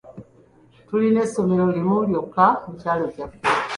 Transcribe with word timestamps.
Tulina 0.87 1.19
essomero 1.25 1.65
limu 1.75 1.95
lyokka 2.09 2.45
ku 2.63 2.69
kyalo 2.79 3.05
kyaffe. 3.13 3.37